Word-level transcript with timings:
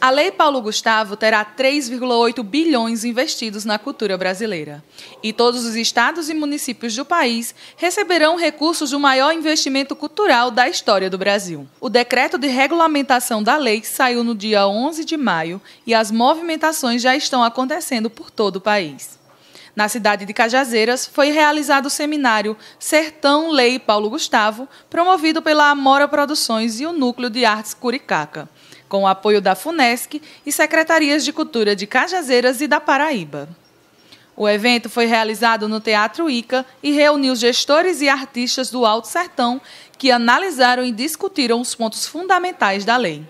A 0.00 0.08
Lei 0.08 0.30
Paulo 0.30 0.62
Gustavo 0.62 1.14
terá 1.14 1.44
3,8 1.44 2.42
bilhões 2.42 3.04
investidos 3.04 3.66
na 3.66 3.78
cultura 3.78 4.16
brasileira. 4.16 4.82
E 5.22 5.30
todos 5.30 5.66
os 5.66 5.76
estados 5.76 6.30
e 6.30 6.34
municípios 6.34 6.96
do 6.96 7.04
país 7.04 7.54
receberão 7.76 8.36
recursos 8.36 8.92
do 8.92 8.98
maior 8.98 9.30
investimento 9.34 9.94
cultural 9.94 10.50
da 10.50 10.66
história 10.66 11.10
do 11.10 11.18
Brasil. 11.18 11.68
O 11.78 11.90
decreto 11.90 12.38
de 12.38 12.48
regulamentação 12.48 13.42
da 13.42 13.58
lei 13.58 13.84
saiu 13.84 14.24
no 14.24 14.34
dia 14.34 14.66
11 14.66 15.04
de 15.04 15.18
maio 15.18 15.60
e 15.86 15.92
as 15.92 16.10
movimentações 16.10 17.02
já 17.02 17.14
estão 17.14 17.44
acontecendo 17.44 18.08
por 18.08 18.30
todo 18.30 18.56
o 18.56 18.60
país. 18.60 19.18
Na 19.76 19.86
cidade 19.86 20.24
de 20.24 20.32
Cajazeiras, 20.32 21.06
foi 21.06 21.30
realizado 21.30 21.86
o 21.86 21.90
seminário 21.90 22.56
Sertão 22.78 23.50
Lei 23.50 23.78
Paulo 23.78 24.08
Gustavo, 24.08 24.66
promovido 24.88 25.42
pela 25.42 25.68
Amora 25.68 26.08
Produções 26.08 26.80
e 26.80 26.86
o 26.86 26.92
Núcleo 26.92 27.28
de 27.28 27.44
Artes 27.44 27.74
Curicaca 27.74 28.48
com 28.90 29.04
o 29.04 29.06
apoio 29.06 29.40
da 29.40 29.54
FUNESC 29.54 30.20
e 30.44 30.50
secretarias 30.50 31.24
de 31.24 31.32
cultura 31.32 31.76
de 31.76 31.86
Cajazeiras 31.86 32.60
e 32.60 32.66
da 32.66 32.80
Paraíba. 32.80 33.48
O 34.36 34.48
evento 34.48 34.90
foi 34.90 35.06
realizado 35.06 35.68
no 35.68 35.80
Teatro 35.80 36.28
Ica 36.28 36.66
e 36.82 36.90
reuniu 36.90 37.36
gestores 37.36 38.00
e 38.00 38.08
artistas 38.08 38.68
do 38.68 38.84
Alto 38.84 39.06
Sertão 39.06 39.60
que 39.96 40.10
analisaram 40.10 40.84
e 40.84 40.90
discutiram 40.90 41.60
os 41.60 41.74
pontos 41.74 42.04
fundamentais 42.04 42.84
da 42.84 42.96
lei. 42.96 43.22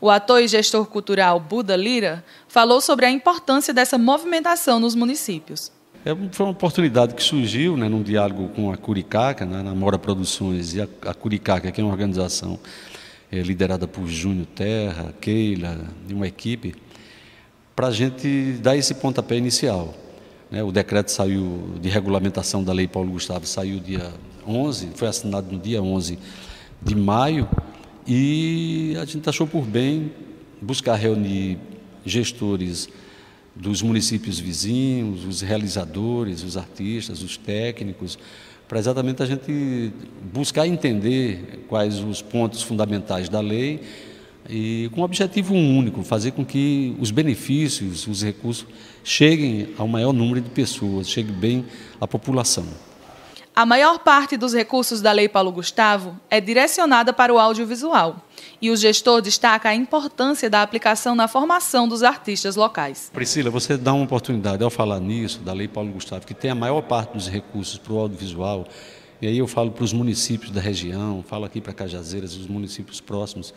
O 0.00 0.10
ator 0.10 0.42
e 0.42 0.48
gestor 0.48 0.86
cultural 0.86 1.38
Buda 1.38 1.76
Lira 1.76 2.24
falou 2.48 2.80
sobre 2.80 3.06
a 3.06 3.10
importância 3.10 3.72
dessa 3.72 3.96
movimentação 3.96 4.80
nos 4.80 4.96
municípios. 4.96 5.70
É, 6.04 6.10
foi 6.32 6.46
uma 6.46 6.52
oportunidade 6.52 7.14
que 7.14 7.22
surgiu 7.22 7.76
né, 7.76 7.88
num 7.88 8.02
diálogo 8.02 8.48
com 8.48 8.72
a 8.72 8.76
Curicaca, 8.76 9.44
né, 9.44 9.62
na 9.62 9.74
Mora 9.74 9.98
Produções, 9.98 10.74
e 10.74 10.80
a, 10.80 10.88
a 11.02 11.14
Curicaca, 11.14 11.70
que 11.70 11.80
é 11.80 11.84
uma 11.84 11.92
organização 11.92 12.58
liderada 13.30 13.86
por 13.86 14.06
Júnior 14.06 14.46
Terra, 14.54 15.14
Keila, 15.20 15.78
e 16.08 16.14
uma 16.14 16.26
equipe, 16.26 16.74
para 17.76 17.88
a 17.88 17.92
gente 17.92 18.52
dar 18.62 18.76
esse 18.76 18.94
pontapé 18.94 19.36
inicial. 19.36 19.94
Né? 20.50 20.62
O 20.62 20.72
decreto 20.72 21.10
saiu 21.10 21.74
de 21.80 21.88
regulamentação 21.88 22.64
da 22.64 22.72
Lei 22.72 22.88
Paulo 22.88 23.12
Gustavo, 23.12 23.46
saiu 23.46 23.78
dia 23.78 24.12
11, 24.46 24.90
foi 24.94 25.08
assinado 25.08 25.52
no 25.52 25.58
dia 25.58 25.82
11 25.82 26.18
de 26.82 26.94
maio, 26.94 27.48
e 28.06 28.96
a 29.00 29.04
gente 29.04 29.28
achou 29.28 29.46
por 29.46 29.64
bem 29.64 30.10
buscar 30.60 30.94
reunir 30.96 31.58
gestores 32.04 32.88
dos 33.54 33.82
municípios 33.82 34.38
vizinhos, 34.38 35.24
os 35.24 35.40
realizadores, 35.40 36.42
os 36.42 36.56
artistas, 36.56 37.22
os 37.22 37.36
técnicos, 37.36 38.18
para 38.68 38.78
exatamente 38.78 39.22
a 39.22 39.26
gente 39.26 39.92
buscar 40.32 40.66
entender 40.66 41.64
quais 41.68 42.00
os 42.00 42.20
pontos 42.20 42.62
fundamentais 42.62 43.28
da 43.28 43.40
lei 43.40 43.80
e 44.48 44.90
com 44.92 45.00
um 45.00 45.04
objetivo 45.04 45.54
único, 45.54 46.02
fazer 46.02 46.32
com 46.32 46.44
que 46.44 46.94
os 47.00 47.10
benefícios, 47.10 48.06
os 48.06 48.22
recursos 48.22 48.66
cheguem 49.02 49.68
ao 49.78 49.88
maior 49.88 50.12
número 50.12 50.40
de 50.40 50.50
pessoas, 50.50 51.08
chegue 51.08 51.32
bem 51.32 51.64
à 52.00 52.06
população. 52.06 52.66
A 53.58 53.66
maior 53.66 53.98
parte 53.98 54.36
dos 54.36 54.54
recursos 54.54 55.00
da 55.00 55.10
Lei 55.10 55.28
Paulo 55.28 55.50
Gustavo 55.50 56.16
é 56.30 56.40
direcionada 56.40 57.12
para 57.12 57.34
o 57.34 57.40
audiovisual. 57.40 58.24
E 58.62 58.70
o 58.70 58.76
gestor 58.76 59.20
destaca 59.20 59.68
a 59.68 59.74
importância 59.74 60.48
da 60.48 60.62
aplicação 60.62 61.12
na 61.16 61.26
formação 61.26 61.88
dos 61.88 62.04
artistas 62.04 62.54
locais. 62.54 63.10
Priscila, 63.12 63.50
você 63.50 63.76
dá 63.76 63.92
uma 63.92 64.04
oportunidade 64.04 64.62
ao 64.62 64.70
falar 64.70 65.00
nisso, 65.00 65.40
da 65.40 65.52
Lei 65.52 65.66
Paulo 65.66 65.90
Gustavo, 65.90 66.24
que 66.24 66.34
tem 66.34 66.52
a 66.52 66.54
maior 66.54 66.82
parte 66.82 67.14
dos 67.14 67.26
recursos 67.26 67.78
para 67.78 67.92
o 67.92 67.98
audiovisual, 67.98 68.64
e 69.20 69.26
aí 69.26 69.38
eu 69.38 69.48
falo 69.48 69.72
para 69.72 69.82
os 69.82 69.92
municípios 69.92 70.52
da 70.52 70.60
região, 70.60 71.24
falo 71.26 71.44
aqui 71.44 71.60
para 71.60 71.72
Cajazeiras, 71.72 72.36
os 72.36 72.46
municípios 72.46 73.00
próximos, 73.00 73.52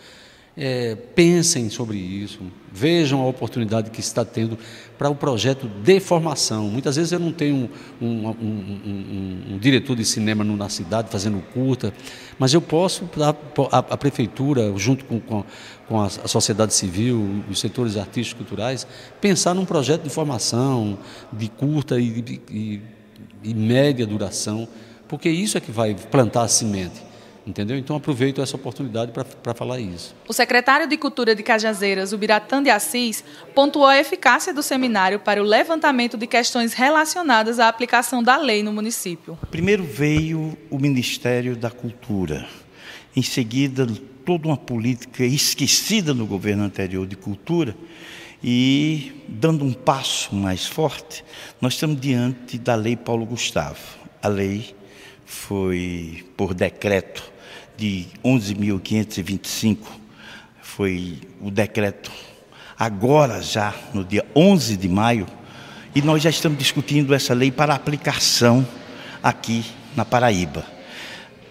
é, 0.55 0.95
pensem 0.95 1.69
sobre 1.69 1.97
isso, 1.97 2.39
vejam 2.71 3.21
a 3.21 3.27
oportunidade 3.27 3.89
que 3.89 3.99
está 4.01 4.25
tendo 4.25 4.57
para 4.97 5.09
o 5.09 5.15
projeto 5.15 5.67
de 5.67 5.99
formação. 5.99 6.65
Muitas 6.65 6.95
vezes 6.95 7.11
eu 7.11 7.19
não 7.19 7.31
tenho 7.31 7.69
um, 8.01 8.27
um, 8.27 9.53
um, 9.53 9.57
diretor 9.59 9.95
de 9.95 10.05
cinema 10.05 10.43
na 10.43 10.69
cidade 10.69 11.09
fazendo 11.09 11.41
curta, 11.53 11.93
mas 12.37 12.53
eu 12.53 12.61
posso, 12.61 13.09
a, 13.19 13.77
a, 13.77 13.79
a 13.79 13.97
prefeitura, 13.97 14.73
junto 14.77 15.05
com, 15.05 15.19
com, 15.19 15.43
com 15.87 16.01
a, 16.01 16.09
sociedade 16.09 16.73
civil, 16.73 17.43
os 17.49 17.59
setores 17.59 17.95
artísticos 17.95 18.45
culturais, 18.45 18.85
pensar 19.19 19.53
num 19.53 19.65
projeto 19.65 20.03
de 20.03 20.09
formação, 20.09 20.99
de 21.31 21.47
curta 21.49 21.99
e, 21.99 22.41
e, 22.49 22.81
e 23.43 23.53
média 23.53 24.05
duração, 24.05 24.67
porque 25.07 25.29
isso 25.29 25.57
é 25.57 25.61
que 25.61 25.71
vai 25.71 25.95
plantar 25.95 26.43
a 26.43 26.47
semente. 26.47 27.10
Entendeu? 27.45 27.75
Então 27.75 27.95
aproveito 27.95 28.39
essa 28.41 28.55
oportunidade 28.55 29.11
para 29.11 29.53
falar 29.53 29.79
isso. 29.79 30.15
O 30.27 30.33
secretário 30.33 30.87
de 30.87 30.95
Cultura 30.95 31.33
de 31.33 31.41
Cajazeiras, 31.41 32.13
Ubiratã 32.13 32.61
de 32.61 32.69
Assis, 32.69 33.23
pontuou 33.55 33.87
a 33.87 33.97
eficácia 33.97 34.53
do 34.53 34.61
seminário 34.61 35.19
para 35.19 35.41
o 35.41 35.45
levantamento 35.45 36.17
de 36.17 36.27
questões 36.27 36.73
relacionadas 36.73 37.59
à 37.59 37.67
aplicação 37.67 38.21
da 38.21 38.37
lei 38.37 38.61
no 38.61 38.71
município. 38.71 39.39
Primeiro 39.49 39.83
veio 39.83 40.55
o 40.69 40.77
Ministério 40.77 41.55
da 41.55 41.71
Cultura. 41.71 42.47
Em 43.15 43.23
seguida, 43.23 43.87
toda 44.23 44.47
uma 44.47 44.57
política 44.57 45.23
esquecida 45.23 46.13
no 46.13 46.27
governo 46.27 46.63
anterior 46.63 47.07
de 47.07 47.15
cultura. 47.15 47.75
E, 48.43 49.13
dando 49.27 49.63
um 49.63 49.73
passo 49.73 50.33
mais 50.33 50.65
forte, 50.65 51.23
nós 51.59 51.73
estamos 51.73 51.99
diante 51.99 52.57
da 52.57 52.73
Lei 52.73 52.95
Paulo 52.95 53.25
Gustavo. 53.25 53.79
A 54.21 54.27
lei 54.27 54.75
foi 55.25 56.25
por 56.35 56.53
decreto 56.53 57.30
de 57.81 58.05
11.525, 58.23 59.77
foi 60.61 61.17
o 61.41 61.49
decreto 61.49 62.11
agora 62.77 63.41
já 63.41 63.73
no 63.91 64.03
dia 64.05 64.23
11 64.35 64.77
de 64.77 64.87
maio, 64.87 65.25
e 65.95 65.99
nós 65.99 66.21
já 66.21 66.29
estamos 66.29 66.59
discutindo 66.59 67.11
essa 67.11 67.33
lei 67.33 67.51
para 67.51 67.73
aplicação 67.73 68.67
aqui 69.23 69.65
na 69.95 70.05
Paraíba. 70.05 70.63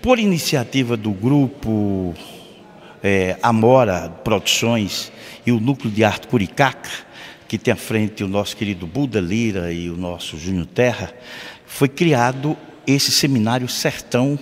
Por 0.01 0.21
iniciativa 0.21 0.97
do 0.97 1.11
grupo 1.11 2.15
é, 3.03 3.37
Amora 3.43 4.09
Produções 4.09 5.11
e 5.45 5.51
o 5.51 5.59
Núcleo 5.59 5.93
de 5.93 6.05
Arte 6.05 6.29
Curicaca, 6.29 6.91
que 7.49 7.59
tem 7.59 7.75
à 7.75 7.77
frente 7.77 8.23
o 8.23 8.29
nosso 8.29 8.57
querido 8.57 8.87
Buda 8.87 9.21
Lira 9.21 9.73
e 9.73 9.91
o 9.91 9.97
nosso 9.97 10.39
Júnior 10.39 10.67
Terra, 10.67 11.13
foi 11.67 11.89
criado 11.89 12.57
esse 12.87 13.11
seminário 13.11 13.69
Sertão 13.69 14.39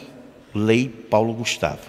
Lei 0.58 0.88
Paulo 0.88 1.32
Gustavo. 1.32 1.80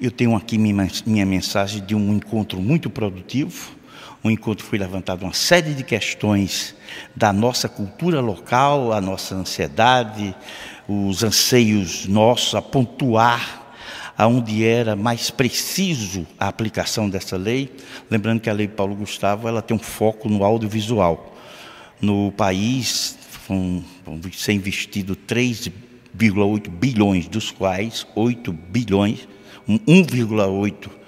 Eu 0.00 0.10
tenho 0.10 0.34
aqui 0.34 0.56
minha 0.56 1.26
mensagem 1.26 1.84
de 1.84 1.94
um 1.94 2.14
encontro 2.14 2.60
muito 2.60 2.88
produtivo. 2.88 3.76
Um 4.22 4.30
encontro 4.30 4.64
foi 4.64 4.78
levantado 4.78 5.22
uma 5.22 5.32
série 5.32 5.74
de 5.74 5.82
questões 5.84 6.74
da 7.14 7.32
nossa 7.32 7.68
cultura 7.68 8.20
local, 8.20 8.92
a 8.92 9.00
nossa 9.00 9.34
ansiedade, 9.34 10.34
os 10.88 11.22
anseios 11.22 12.06
nossos 12.06 12.54
a 12.54 12.62
pontuar 12.62 13.68
aonde 14.18 14.64
era 14.64 14.96
mais 14.96 15.30
preciso 15.30 16.26
a 16.40 16.48
aplicação 16.48 17.08
dessa 17.08 17.36
lei, 17.36 17.70
lembrando 18.10 18.40
que 18.40 18.50
a 18.50 18.52
lei 18.52 18.66
Paulo 18.66 18.96
Gustavo 18.96 19.46
ela 19.46 19.62
tem 19.62 19.76
um 19.76 19.80
foco 19.80 20.28
no 20.28 20.42
audiovisual. 20.42 21.36
No 22.00 22.32
país 22.32 23.16
foram, 23.46 23.84
foram 24.04 24.20
ser 24.32 24.54
investidos 24.54 25.16
3 25.24 25.70
1,8 26.18 26.68
bilhões, 26.68 27.28
dos 27.28 27.50
quais 27.50 28.06
8 28.14 28.52
bilhões, 28.52 29.28
1,8 29.68 30.98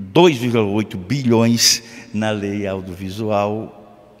2,8 0.00 0.96
bilhões 0.96 1.82
na 2.12 2.30
lei 2.30 2.66
audiovisual 2.66 4.18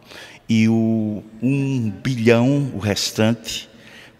e 0.48 0.68
o 0.68 1.24
1 1.42 1.90
bilhão, 2.02 2.72
o 2.74 2.78
restante, 2.78 3.68